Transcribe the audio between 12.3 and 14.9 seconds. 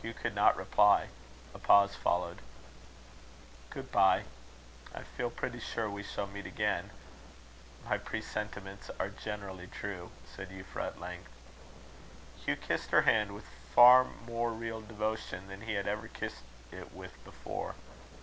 Hugh kissed her hand with far more real